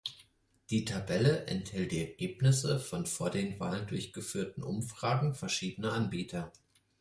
[0.71, 6.51] Die Tabelle enthält die Ergebnisse von vor den Wahlen durchgeführten Umfragen verschiedener Anbieter.